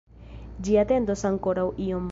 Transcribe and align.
Ĝi 0.67 0.79
atendos 0.85 1.25
ankoraŭ 1.33 1.71
iom. 1.89 2.09